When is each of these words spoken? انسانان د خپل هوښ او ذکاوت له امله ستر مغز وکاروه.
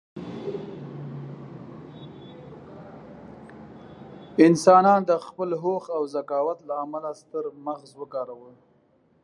انسانان 4.45 4.99
د 5.09 5.11
خپل 5.25 5.49
هوښ 5.61 5.85
او 5.95 6.01
ذکاوت 6.15 6.59
له 6.69 6.75
امله 6.85 7.09
ستر 7.21 7.43
مغز 7.65 7.89
وکاروه. 8.01 8.51